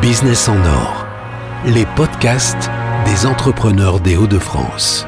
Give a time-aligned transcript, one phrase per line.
[0.00, 1.06] Business en or,
[1.66, 2.70] les podcasts
[3.06, 5.06] des entrepreneurs des Hauts-de-France.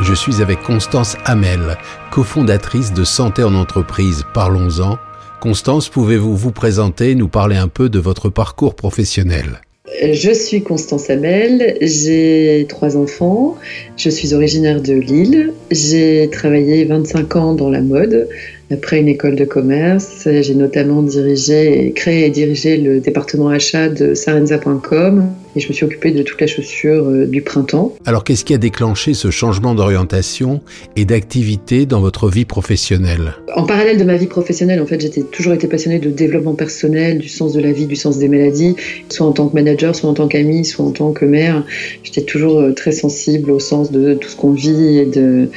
[0.00, 1.76] Je suis avec Constance Hamel,
[2.10, 4.24] cofondatrice de Santé en entreprise.
[4.34, 4.98] Parlons-en.
[5.40, 9.60] Constance, pouvez-vous vous présenter, nous parler un peu de votre parcours professionnel?
[10.02, 13.56] Je suis Constance Hamel, j'ai trois enfants,
[13.96, 18.28] je suis originaire de Lille, j'ai travaillé 25 ans dans la mode,
[18.70, 24.14] après une école de commerce, j'ai notamment dirigé, créé et dirigé le département achat de
[24.14, 27.94] Sarenza.com et je me suis occupée de toute la chaussure euh, du printemps.
[28.06, 30.60] Alors qu'est-ce qui a déclenché ce changement d'orientation
[30.96, 33.34] et d'activité dans votre vie professionnelle?
[33.54, 37.18] En parallèle de ma vie professionnelle, en fait, j'étais toujours été passionnée de développement personnel,
[37.18, 38.76] du sens de la vie, du sens des maladies,
[39.08, 41.64] soit en tant que manager, soit en tant qu'ami, soit en tant que mère.
[42.02, 45.48] J'étais toujours euh, très sensible au sens de tout ce qu'on vit et de,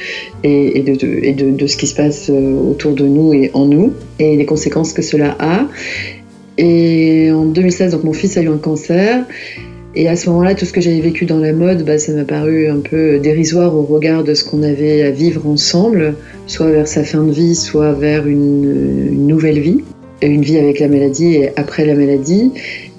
[0.44, 3.66] et, de, et de, de ce qui se passe euh, autour de nous et en
[3.66, 5.66] nous et les conséquences que cela a.
[6.58, 9.24] Et en 2016, donc mon fils a eu un cancer
[9.94, 12.24] et à ce moment-là, tout ce que j'avais vécu dans la mode, bah, ça m'a
[12.24, 16.14] paru un peu dérisoire au regard de ce qu'on avait à vivre ensemble,
[16.46, 19.82] soit vers sa fin de vie, soit vers une, nouvelle vie,
[20.22, 22.52] une vie avec la maladie et après la maladie.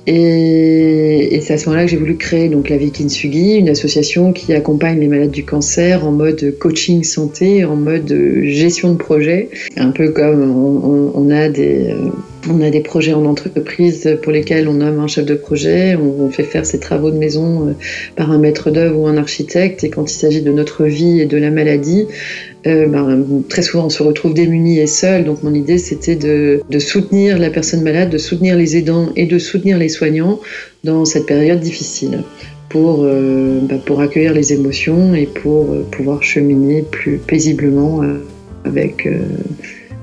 [0.08, 4.34] Et, c'est à ce moment-là que j'ai voulu créer donc la Vie Kintsugi, une association
[4.34, 9.50] qui accompagne les malades du cancer en mode coaching santé, en mode gestion de projet,
[9.78, 10.42] un peu comme
[11.14, 11.94] on a des
[12.48, 16.30] on a des projets en entreprise pour lesquels on nomme un chef de projet, on
[16.30, 17.72] fait faire ses travaux de maison euh,
[18.16, 21.26] par un maître d'œuvre ou un architecte, et quand il s'agit de notre vie et
[21.26, 22.06] de la maladie,
[22.68, 25.26] euh, ben, très souvent on se retrouve démunis et seul.
[25.26, 29.38] Donc mon idée c'était de, soutenir la personne malade, de soutenir les aidants et de
[29.38, 30.40] soutenir les soignants
[30.84, 32.24] dans cette période difficile
[32.70, 38.02] pour, euh, ben, pour accueillir les émotions et pour pouvoir cheminer plus paisiblement
[38.64, 39.08] avec,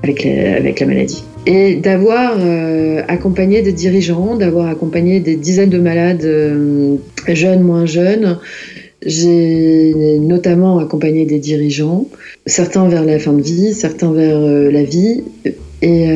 [0.03, 6.25] avec la maladie et d'avoir euh, accompagné des dirigeants, d'avoir accompagné des dizaines de malades
[6.25, 6.97] euh,
[7.29, 8.37] jeunes, moins jeunes.
[9.07, 12.07] J'ai notamment accompagné des dirigeants,
[12.45, 15.23] certains vers la fin de vie, certains vers euh, la vie,
[15.81, 16.07] et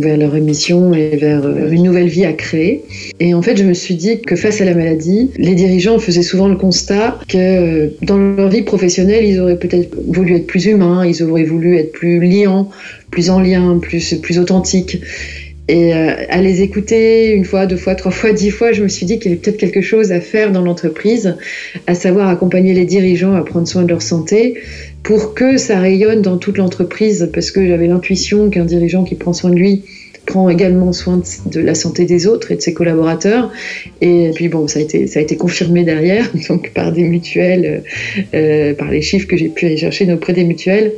[0.00, 2.84] vers leur émission et vers une nouvelle vie à créer.
[3.18, 6.22] Et en fait, je me suis dit que face à la maladie, les dirigeants faisaient
[6.22, 11.06] souvent le constat que dans leur vie professionnelle, ils auraient peut-être voulu être plus humains,
[11.06, 12.68] ils auraient voulu être plus liants,
[13.10, 14.98] plus en lien, plus, plus authentique.
[15.68, 18.88] Et euh, à les écouter une fois, deux fois, trois fois, dix fois, je me
[18.88, 21.36] suis dit qu'il y avait peut-être quelque chose à faire dans l'entreprise,
[21.88, 24.54] à savoir accompagner les dirigeants à prendre soin de leur santé
[25.02, 29.32] pour que ça rayonne dans toute l'entreprise, parce que j'avais l'intuition qu'un dirigeant qui prend
[29.32, 29.82] soin de lui
[30.26, 33.52] prend également soin de, la santé des autres et de ses collaborateurs.
[34.00, 37.84] Et puis bon, ça a été, ça a été confirmé derrière, donc par des mutuelles,
[38.34, 40.92] euh, par les chiffres que j'ai pu aller chercher auprès des mutuelles.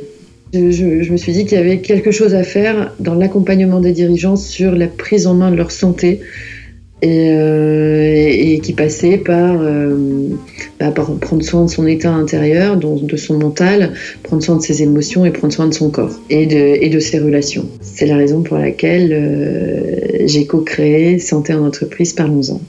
[0.53, 4.35] Je, me suis dit qu'il y avait quelque chose à faire dans l'accompagnement des dirigeants
[4.35, 6.21] sur la prise en main de leur santé
[7.01, 10.29] et, euh, qui passait euh,
[10.79, 13.93] bah, par, prendre soin de son état intérieur, de son mental,
[14.23, 17.69] prendre soin de ses émotions et prendre soin de son corps et de, ses relations.
[17.81, 22.59] C'est la raison pour laquelle euh, j'ai co-créé Santé en entreprise, parlons-en.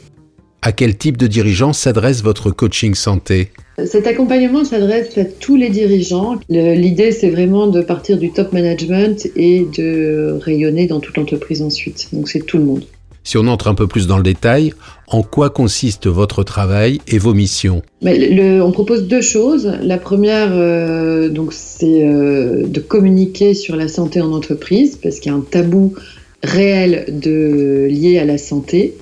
[0.62, 3.48] À quel type de dirigeants s'adresse votre coaching santé?
[3.86, 6.38] Cet accompagnement s'adresse à tous les dirigeants.
[6.48, 12.08] L'idée, c'est vraiment de partir du top management et de rayonner dans toute l'entreprise ensuite.
[12.12, 12.84] Donc c'est tout le monde.
[13.22, 14.72] Si on entre un peu plus dans le détail,
[15.06, 17.82] en quoi consiste votre travail et vos missions?
[18.02, 19.70] On propose deux choses.
[19.82, 25.30] La première, euh, donc, c'est euh, de communiquer sur la santé en entreprise, parce qu'il
[25.30, 25.94] y a un tabou
[26.42, 28.94] réel de, lié à la santé.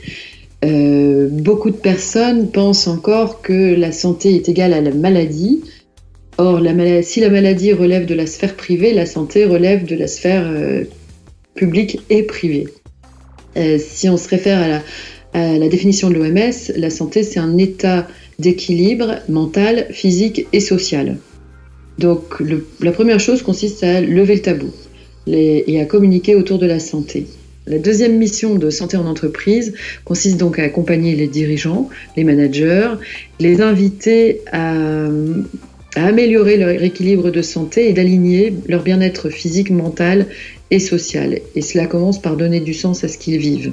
[0.65, 5.63] Euh, beaucoup de personnes pensent encore que la santé est égale à la maladie.
[6.37, 6.61] Or,
[7.03, 10.85] si la maladie relève de la sphère privée, la santé relève de la sphère euh,
[11.55, 12.69] publique et privée.
[13.57, 14.83] Euh, si on se réfère
[15.33, 18.07] à la, définition de l'OMS, la santé, c'est un état
[18.39, 21.19] d'équilibre mental, physique et social.
[21.99, 22.41] Donc,
[22.81, 24.71] la première chose consiste à lever le tabou
[25.27, 27.27] et à communiquer autour de la santé.
[27.69, 29.75] La deuxième mission de santé en entreprise
[30.07, 32.89] consiste donc à accompagner les dirigeants, les managers,
[33.41, 35.07] les inviter à,
[35.95, 40.27] améliorer leur équilibre de santé et d'aligner leur bien-être physique, mental
[40.71, 41.41] et social.
[41.55, 43.73] Et cela commence par donner du sens à ce qu'ils vivent.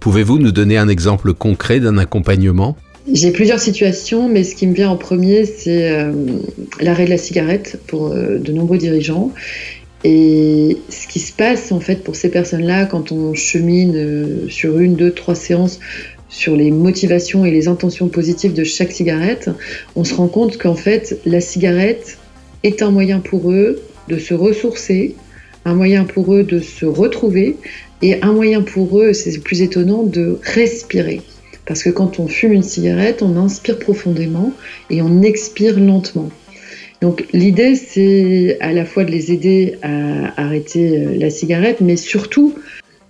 [0.00, 2.74] Pouvez-vous nous donner un exemple concret d'un accompagnement?
[3.12, 6.12] J'ai plusieurs situations, mais ce qui me vient en premier, c'est euh,
[6.80, 9.32] l'arrêt de la cigarette pour euh, de nombreux dirigeants.
[10.04, 14.78] Et ce qui se passe en fait pour ces personnes-là quand on chemine euh, sur
[14.78, 15.80] une, deux, trois séances
[16.28, 19.50] sur les motivations et les intentions positives de chaque cigarette,
[19.94, 22.18] on se rend compte qu'en fait la cigarette
[22.62, 25.14] est un moyen pour eux de se ressourcer,
[25.64, 27.56] un moyen pour eux de se retrouver,
[28.02, 31.22] Et un moyen pour eux, c'est le plus étonnant, de respirer.
[31.64, 34.52] Parce que quand on fume une cigarette, on inspire profondément
[34.90, 36.30] et on expire lentement.
[37.00, 41.96] Donc l'idée, c'est à la fois de les aider à arrêter euh, la cigarette, mais
[41.96, 42.54] surtout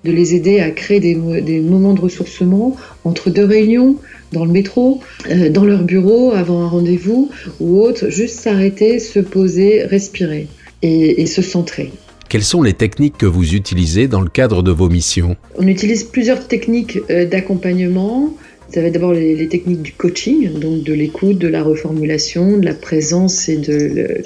[0.04, 1.14] de les aider à créer des,
[1.60, 3.96] moments de ressourcement entre deux réunions,
[4.32, 5.00] dans le métro,
[5.30, 7.30] euh, dans leur bureau, avant un rendez-vous
[7.60, 10.48] ou autre, juste s'arrêter, se poser, respirer
[10.82, 11.90] et se centrer.
[12.28, 15.36] Quelles sont les techniques que vous utilisez dans le cadre de vos missions?
[15.56, 18.34] On utilise plusieurs techniques euh, d'accompagnement.
[18.72, 22.64] Ça va être d'abord les, techniques du coaching, donc de l'écoute, de la reformulation, de
[22.64, 24.22] la présence et de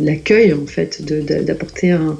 [0.00, 2.18] l'accueil, en fait, d'apporter un,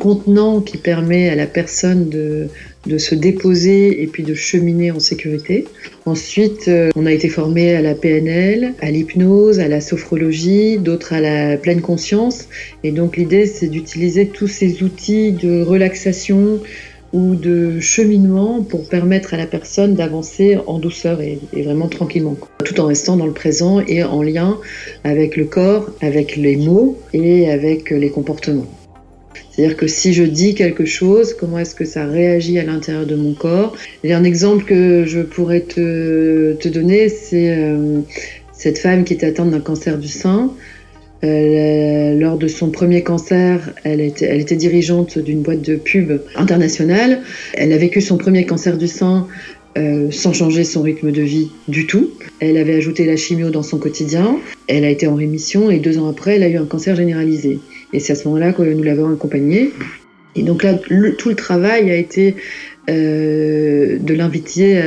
[0.00, 2.48] contenant qui permet à la personne de,
[2.86, 5.64] de, se déposer et puis de cheminer en sécurité.
[6.06, 11.12] Ensuite, euh, on a été formé à la PNL, à l'hypnose, à la sophrologie, d'autres
[11.12, 12.48] à la pleine conscience.
[12.82, 16.60] Et donc l'idée, c'est d'utiliser tous ces outils de relaxation,
[17.12, 22.80] ou de cheminement pour permettre à la personne d'avancer en douceur et, vraiment tranquillement, tout
[22.80, 24.58] en restant dans le présent et en lien
[25.04, 28.66] avec le corps, avec les mots et avec les comportements.
[29.50, 33.16] C'est-à-dire que si je dis quelque chose, comment est-ce que ça réagit à l'intérieur de
[33.16, 33.74] mon corps?
[34.04, 38.00] Et un exemple que je pourrais te, donner, c'est euh,
[38.52, 40.52] cette femme qui était atteinte d'un cancer du sein.
[41.24, 46.20] Euh, lors de son premier cancer, elle était, elle était dirigeante d'une boîte de pub
[46.34, 47.22] internationale.
[47.54, 49.26] Elle a vécu son premier cancer du sein
[49.78, 52.10] euh, sans changer son rythme de vie du tout.
[52.40, 54.38] Elle avait ajouté la chimio dans son quotidien.
[54.68, 57.60] Elle a été en rémission et deux ans après, elle a eu un cancer généralisé.
[57.92, 59.70] Et c'est à ce moment-là que nous l'avons accompagnée.
[60.34, 62.36] Et donc là, tout le travail a été
[62.90, 64.84] euh, de l'inviter à,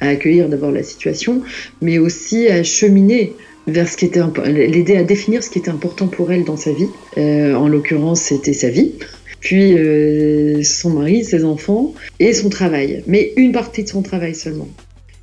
[0.00, 1.42] à accueillir d'abord la situation,
[1.80, 3.32] mais aussi à cheminer
[3.66, 6.72] vers ce qui était l'aider à définir ce qui était important pour elle dans sa
[6.72, 6.88] vie.
[7.18, 8.92] Euh, en l'occurrence, c'était sa vie,
[9.40, 14.34] puis euh, son mari, ses enfants et son travail, mais une partie de son travail
[14.34, 14.68] seulement.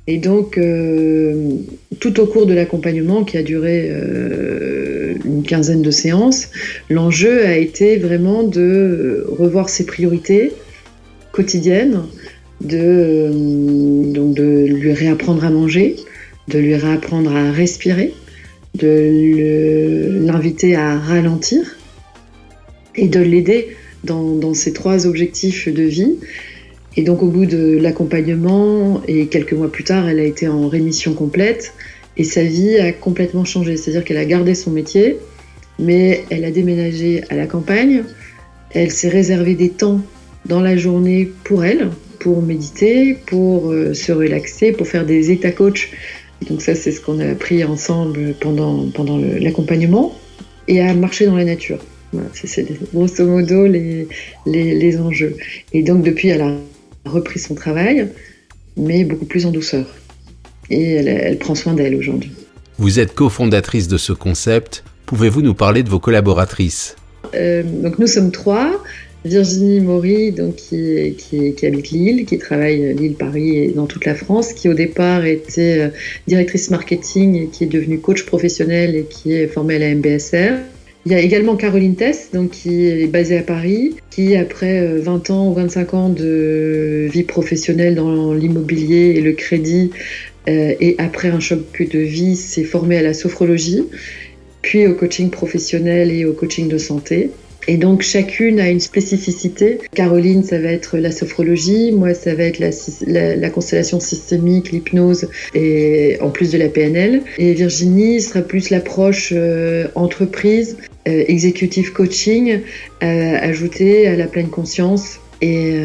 [0.06, 1.52] Et donc, euh,
[1.98, 3.90] tout au cours de l'accompagnement qui a duré
[5.24, 6.48] une quinzaine de séances,
[6.90, 10.52] l'enjeu a été vraiment de revoir ses priorités
[11.32, 12.02] quotidiennes,
[12.60, 13.30] de,
[14.12, 15.96] donc de lui réapprendre à manger,
[16.48, 18.12] de lui réapprendre à respirer,
[18.74, 21.76] de l'inviter à ralentir
[22.96, 26.16] et de l'aider dans, ses trois objectifs de vie.
[26.96, 30.68] Et donc au bout de l'accompagnement, et quelques mois plus tard, elle a été en
[30.68, 31.74] rémission complète,
[32.16, 33.76] et sa vie a complètement changé.
[33.76, 35.16] C'est-à-dire qu'elle a gardé son métier,
[35.78, 38.04] mais elle a déménagé à la campagne,
[38.70, 40.00] elle s'est réservé des temps
[40.46, 45.50] dans la journée pour elle, pour méditer, pour euh, se relaxer, pour faire des états
[45.50, 45.90] coach
[46.48, 50.14] donc ça, c'est ce qu'on a appris ensemble pendant, pendant l'accompagnement
[50.68, 51.78] et à marcher dans la nature.
[52.32, 54.08] c'est grosso modo les,
[54.46, 55.36] les, enjeux.
[55.72, 56.52] Et donc depuis, elle a
[57.06, 58.08] repris son travail,
[58.76, 59.86] mais beaucoup plus en douceur.
[60.70, 62.32] Et elle, prend soin d'elle aujourd'hui.
[62.78, 64.84] Vous êtes cofondatrice de ce concept.
[65.06, 66.96] Pouvez-vous nous parler de vos collaboratrices?
[67.34, 68.82] Euh, Donc nous sommes trois.
[69.24, 74.68] Virginie Maury, donc, qui, habite Lille, qui travaille Lille-Paris et dans toute la France, qui
[74.68, 75.88] au départ était euh,
[76.26, 80.58] directrice marketing et qui est devenue coach professionnel et qui est formée à la MBSR.
[81.06, 85.30] Il y a également Caroline Tess, donc, qui est basée à Paris, qui après 20
[85.30, 89.90] euh, ans ou 25 ans de vie professionnelle dans l'immobilier et le crédit,
[90.48, 93.84] euh, et après un choc de vie, s'est formée à la sophrologie,
[94.62, 97.30] puis au coaching professionnel et au coaching de santé.
[97.66, 99.78] Et donc chacune a une spécificité.
[99.94, 106.18] Caroline, ça va être la sophrologie, moi ça va être la, constellation systémique, l'hypnose et
[106.20, 107.22] en plus de la PNL.
[107.38, 110.76] Et Virginie sera plus l'approche euh, entreprise,
[111.08, 112.60] euh, executive coaching,
[113.02, 115.80] euh, ajoutée à la pleine conscience et,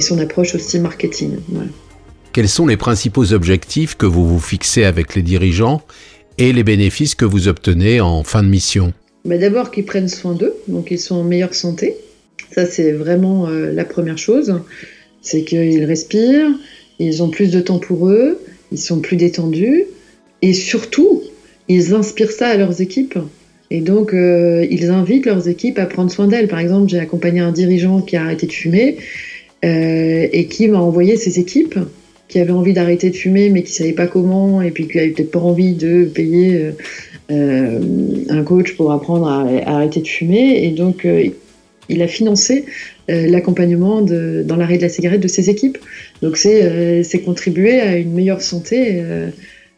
[0.00, 1.36] son approche aussi marketing.
[2.32, 5.80] Quels sont les principaux objectifs que vous vous fixez avec les dirigeants
[6.36, 8.92] et les bénéfices que vous obtenez en fin de mission?
[9.24, 11.96] Bah, d'abord qu'ils prennent soin d'eux, donc ils sont en meilleure santé.
[12.52, 14.60] Ça, c'est vraiment euh, la première chose.
[15.22, 16.50] C'est qu'ils respirent,
[16.98, 18.38] ils ont plus de temps pour eux,
[18.70, 19.84] ils sont plus détendus,
[20.42, 21.22] et surtout,
[21.68, 23.18] ils inspirent ça à leurs équipes.
[23.70, 26.48] Et donc, euh, ils invitent leurs équipes à prendre soin d'elles.
[26.48, 28.98] Par exemple, j'ai accompagné un dirigeant qui a arrêté de fumer
[29.64, 31.78] euh, et qui m'a envoyé ses équipes
[32.28, 34.96] qui avaient envie d'arrêter de fumer mais qui ne savaient pas comment et puis qui
[34.96, 36.70] n'avaient peut-être pas envie de payer
[37.30, 40.64] un coach pour apprendre à, arrêter de fumer.
[40.64, 41.28] Et donc, euh,
[41.88, 42.64] il a financé
[43.10, 45.78] euh, l'accompagnement dans l'arrêt de la cigarette de ses équipes.
[46.22, 49.02] Donc, c'est contribuer à une meilleure santé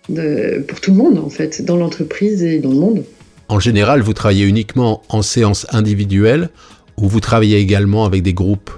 [0.08, 3.04] pour tout le monde, en fait, dans l'entreprise et dans le monde.
[3.48, 6.48] En général, vous travaillez uniquement en séance individuelle
[6.96, 8.70] ou vous travaillez également avec des groupes?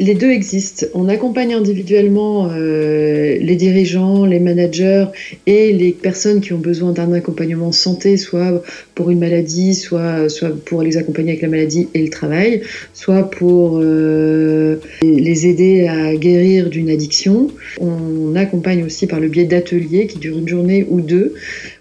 [0.00, 0.86] Les deux existent.
[0.94, 5.06] On accompagne individuellement euh, les dirigeants, les managers
[5.46, 8.62] et les personnes qui ont besoin d'un accompagnement santé, soit
[8.96, 10.26] pour une maladie, soit,
[10.64, 16.16] pour les accompagner avec la maladie et le travail, soit pour euh, les aider à
[16.16, 17.48] guérir d'une addiction.
[17.80, 21.34] On accompagne aussi par le biais d'ateliers qui durent une journée ou deux,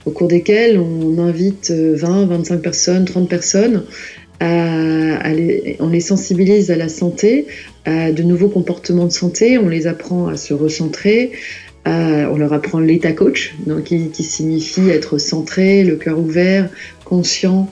[0.06, 3.84] au cours desquels on invite 20, 25 personnes, 30 personnes
[4.42, 7.48] on les sensibilise à la santé,
[7.86, 11.32] à de nouveaux comportements de santé, on les apprend à se recentrer,
[11.86, 16.70] on leur apprend l'état coach, donc qui, signifie être centré, le cœur ouvert,
[17.06, 17.70] conscient,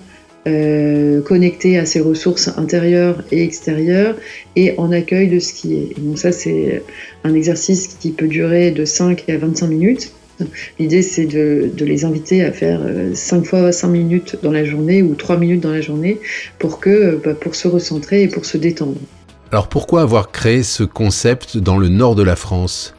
[0.48, 4.16] euh, connecté à ses ressources intérieures et extérieures
[4.56, 6.00] et en accueil de ce qui est.
[6.00, 6.82] donc ça c'est
[7.24, 10.12] un exercice qui peut durer de 5 à 25 minutes
[10.80, 12.82] L'idée, c'est de, les inviter à faire
[13.14, 16.20] 5 euh, fois 5 minutes dans la journée ou 3 minutes dans la journée
[16.60, 18.98] pour, que, bah, pour se recentrer et pour se détendre.
[19.52, 22.94] Alors pourquoi avoir créé ce concept dans le nord de la France?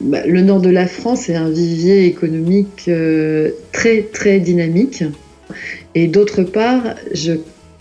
[0.00, 5.04] Bah, Le nord de la France est un vivier économique euh, très très dynamique.
[5.94, 6.82] Et d'autre part,
[7.12, 7.32] je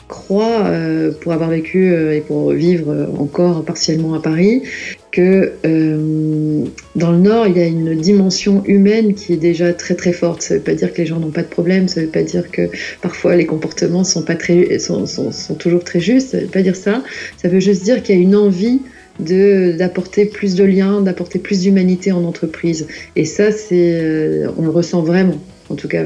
[0.08, 4.64] crois, euh, pour avoir vécu et pour vivre encore partiellement à Paris,
[5.12, 6.66] que euh,
[6.96, 10.42] dans le Nord, il y a une dimension humaine qui est déjà très très forte.
[10.42, 12.12] Ça ne veut pas dire que les gens n'ont pas de problème, ça ne veut
[12.12, 12.70] pas dire que
[13.02, 16.50] parfois les comportements sont, pas très, sont, sont, sont toujours très justes, ça ne veut
[16.50, 17.04] pas dire ça.
[17.38, 18.80] Ça veut juste dire qu'il y a une envie
[19.20, 22.88] d'apporter plus de liens, d'apporter plus d'humanité en entreprise.
[23.16, 25.38] Et ça, c'est, euh, on le ressent vraiment.
[25.70, 26.04] En tout cas,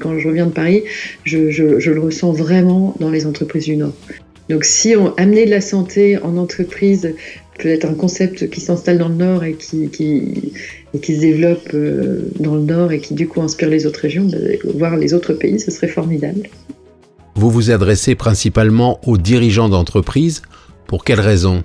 [0.00, 0.82] quand je reviens de Paris,
[1.24, 3.94] je, je, je le ressens vraiment dans les entreprises du Nord.
[4.48, 7.14] Donc si on amenait de la santé en entreprise
[7.58, 10.52] peut-être un concept qui s'installe dans le Nord et qui, qui,
[11.02, 14.24] qui se développe euh, dans le Nord et qui du coup inspire les autres régions,
[14.24, 14.38] bah,
[14.74, 16.48] voir les autres pays, ce serait formidable.
[17.34, 20.42] Vous vous adressez principalement aux dirigeants d'entreprise.
[20.86, 21.62] Pour quelles raisons?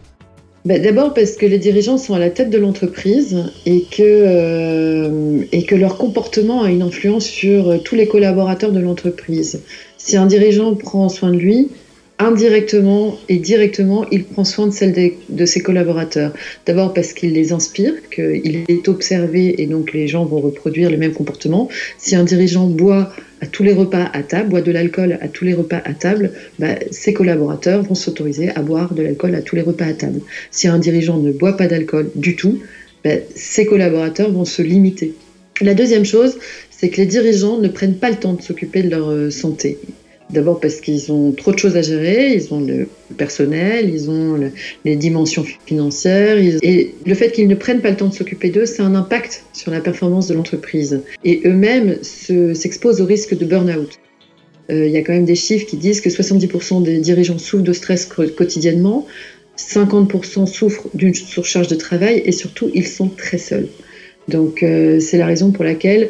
[0.65, 5.43] Bah, D'abord parce que les dirigeants sont à la tête de l'entreprise et, que euh,
[5.51, 9.61] et que leur comportement a une influence sur tous les collaborateurs de l'entreprise.
[9.97, 11.69] Si un dirigeant prend soin de lui,
[12.23, 14.93] indirectement et directement, il prend soin de celle
[15.29, 16.33] de, ses collaborateurs.
[16.65, 20.97] D'abord parce qu'il les inspire, qu'il est observé et donc les gens vont reproduire le
[20.97, 21.69] même comportement.
[21.97, 23.11] Si un dirigeant boit
[23.41, 26.31] à tous les repas à table, boit de l'alcool à tous les repas à table,
[26.59, 30.21] bah, ses collaborateurs vont s'autoriser à boire de l'alcool à tous les repas à table.
[30.49, 32.59] Si un dirigeant ne boit pas d'alcool du tout,
[33.03, 35.13] bah, ses collaborateurs vont se limiter.
[35.61, 36.37] La deuxième chose,
[36.71, 39.77] c'est que les dirigeants ne prennent pas le temps de s'occuper de leur euh, santé.
[40.33, 42.87] D'abord parce qu'ils ont trop de choses à gérer, ils ont le
[43.17, 44.39] personnel, ils ont
[44.83, 48.65] les dimensions financières, et le fait qu'ils ne prennent pas le temps de s'occuper d'eux,
[48.65, 51.01] c'est un impact sur la performance de l'entreprise.
[51.23, 53.99] Et eux-mêmes s'exposent au risque de burn-out.
[54.71, 57.63] Euh, il y a quand même des chiffres qui disent que 70% des dirigeants souffrent
[57.63, 59.05] de stress quotidiennement,
[59.57, 63.67] 50% souffrent d'une surcharge de travail et surtout ils sont très seuls.
[64.29, 66.09] Donc euh, c'est la raison pour laquelle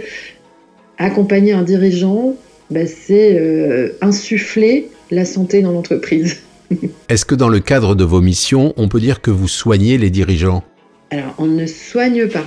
[0.98, 2.38] accompagner un dirigeant
[2.70, 6.41] bah, c'est euh, insuffler la santé dans l'entreprise.
[7.10, 10.10] Est-ce que dans le cadre de vos missions, on peut dire que vous soignez les
[10.10, 10.63] dirigeants?
[11.12, 12.46] Alors, on ne soigne pas.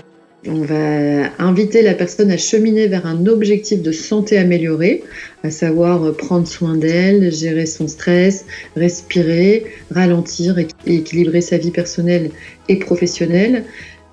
[0.48, 5.02] On va inviter la personne à cheminer vers un objectif de santé améliorée,
[5.42, 8.44] à savoir prendre soin d'elle, gérer son stress,
[8.76, 12.30] respirer, ralentir et équilibrer sa vie personnelle
[12.68, 13.64] et professionnelle.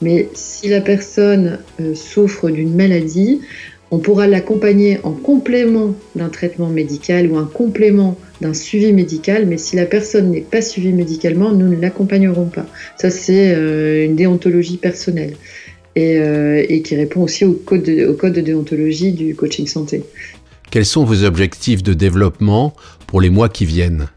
[0.01, 3.41] Mais si la personne euh, souffre d'une maladie,
[3.93, 9.59] on pourra l'accompagner en complément d'un traitement médical ou un complément d'un suivi médical, mais
[9.59, 12.65] si la personne n'est pas suivie médicalement, nous ne l'accompagnerons pas.
[12.97, 15.35] Ça, c'est euh, une déontologie personnelle
[15.99, 20.01] euh, et, qui répond aussi au code, de, au code de déontologie du coaching santé.
[20.71, 22.73] Quels sont vos objectifs de développement
[23.05, 24.07] pour les mois qui viennent?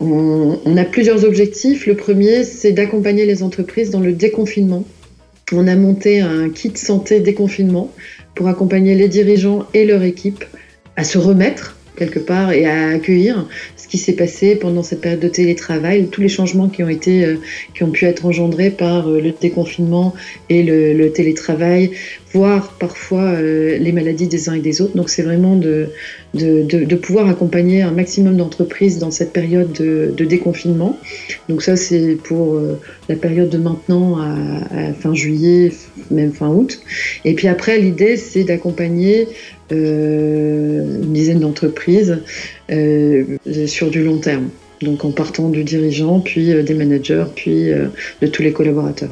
[0.00, 1.86] On, on a plusieurs objectifs.
[1.86, 4.86] Le premier, c'est d'accompagner les entreprises dans le déconfinement.
[5.52, 7.92] On a monté un kit santé déconfinement
[8.38, 10.44] pour accompagner les dirigeants et leur équipe
[10.94, 15.18] à se remettre quelque part et à accueillir ce qui s'est passé pendant cette période
[15.18, 20.14] de télétravail, tous les changements qui ont euh, pu être engendrés par euh, le déconfinement
[20.48, 21.90] et le, télétravail,
[22.38, 24.96] voire parfois euh, les maladies des uns et des autres.
[24.96, 25.88] Donc c'est vraiment de,
[26.34, 30.98] de, pouvoir accompagner un maximum d'entreprises dans cette période de, déconfinement.
[31.48, 32.60] Donc ça c'est pour
[33.08, 35.72] la période de maintenant à, fin juillet,
[36.10, 36.80] même fin août.
[37.24, 39.26] Et puis après l'idée c'est d'accompagner
[39.70, 42.18] euh, une dizaine d'entreprises
[42.70, 43.24] euh,
[43.66, 44.48] sur du long terme.
[44.80, 47.70] Donc en partant du dirigeant, puis euh, des managers, puis
[48.22, 49.10] de tous les collaborateurs.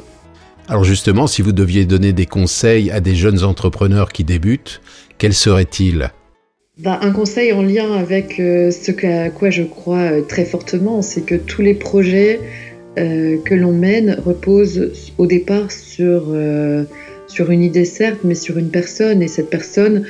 [0.68, 4.80] Alors justement, si vous deviez donner des conseils à des jeunes entrepreneurs qui débutent,
[5.16, 6.10] quels seraient-ils?
[6.78, 11.36] Bah, un conseil en lien avec ce à quoi je crois très fortement, c'est que
[11.36, 12.40] tous les projets
[12.96, 16.34] que l'on mène repose au départ sur,
[17.28, 19.22] sur une idée certes, mais sur une personne.
[19.22, 20.04] Et cette personne,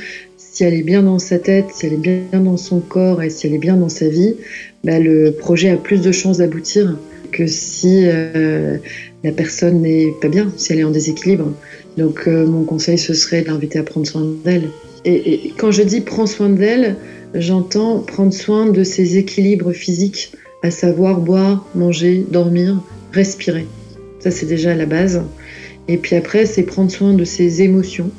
[0.57, 1.97] si elle est bien dans sa tête, si elle est
[2.31, 4.37] bien dans son corps et si elle est bien dans sa vie,
[4.85, 6.97] bah, le projet a plus de chances d'aboutir
[7.31, 8.79] que si euh,
[9.23, 11.53] la personne n'est pas bien, si elle est en déséquilibre.
[11.99, 14.71] Donc euh, mon conseil, ce serait de l'inviter à prendre soin d'elle.
[15.05, 16.97] Et, quand je dis prends soin d'elle,
[17.35, 20.33] j'entends prendre soin de ses équilibres physiques,
[20.63, 22.81] à savoir boire, manger, dormir,
[23.13, 23.67] respirer.
[24.21, 25.21] Ça, c'est déjà la base.
[25.87, 28.11] Et puis après, c'est prendre soin de ses émotions.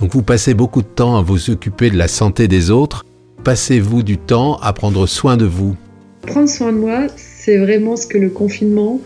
[0.00, 3.04] Donc vous passez beaucoup de temps à vous occuper de la santé des autres.
[3.44, 5.76] Passez-vous du temps à prendre soin de vous
[6.22, 9.00] Prendre soin de moi, c'est vraiment ce que le confinement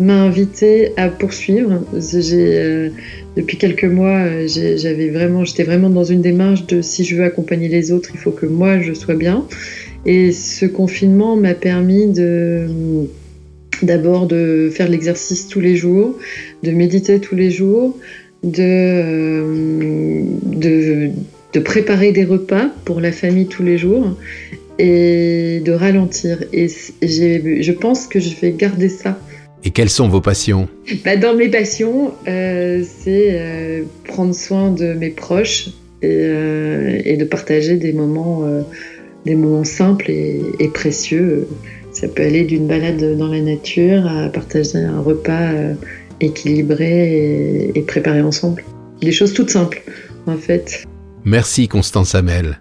[0.00, 1.82] m'a invité à poursuivre.
[1.92, 2.88] Euh,
[3.36, 7.68] depuis quelques mois, j'avais vraiment, j'étais vraiment dans une démarche de si je veux accompagner
[7.68, 9.44] les autres, il faut que moi je sois bien.
[10.06, 12.68] Et ce confinement m'a permis de
[13.82, 16.16] d'abord de faire l'exercice tous les jours,
[16.62, 17.96] de méditer tous les jours,
[18.42, 21.10] de, euh, de,
[21.52, 24.16] de préparer des repas pour la famille tous les jours
[24.78, 26.44] et de ralentir.
[26.52, 29.18] Et je pense que je vais garder ça.
[29.64, 30.68] Et quelles sont vos passions?
[31.04, 35.68] Bah, Dans mes passions, euh, c'est euh, prendre soin de mes proches
[36.02, 38.44] et, euh, et de partager des moments,
[39.26, 41.48] des moments simples et, et, précieux.
[41.92, 45.50] Ça peut aller d'une balade dans la nature à partager un repas
[46.20, 48.64] équilibré et, préparé ensemble.
[49.00, 49.82] Des choses toutes simples,
[50.26, 50.84] en fait.
[51.24, 52.58] Merci Constance Hamel.